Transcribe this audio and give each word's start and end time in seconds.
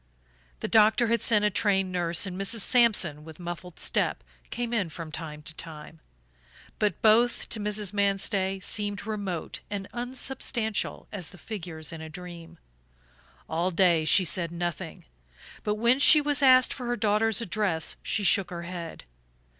The 0.61 0.67
doctor 0.67 1.09
had 1.09 1.21
sent 1.21 1.45
a 1.45 1.51
trained 1.51 1.91
nurse, 1.91 2.25
and 2.25 2.35
Mrs. 2.35 2.61
Sampson, 2.61 3.23
with 3.23 3.39
muffled 3.39 3.77
step, 3.77 4.23
came 4.49 4.73
in 4.73 4.89
from 4.89 5.11
time 5.11 5.43
to 5.43 5.53
time; 5.53 5.99
but 6.79 7.03
both, 7.03 7.47
to 7.49 7.59
Mrs. 7.59 7.93
Manstey, 7.93 8.59
seemed 8.63 9.05
remote 9.05 9.59
and 9.69 9.87
unsubstantial 9.93 11.07
as 11.11 11.29
the 11.29 11.37
figures 11.37 11.93
in 11.93 12.01
a 12.01 12.09
dream. 12.09 12.57
All 13.47 13.69
day 13.69 14.03
she 14.03 14.25
said 14.25 14.49
nothing; 14.51 15.05
but 15.61 15.75
when 15.75 15.99
she 15.99 16.19
was 16.19 16.41
asked 16.41 16.73
for 16.73 16.87
her 16.87 16.95
daughter's 16.95 17.39
address 17.39 17.95
she 18.01 18.23
shook 18.23 18.49
her 18.49 18.63
head. 18.63 19.03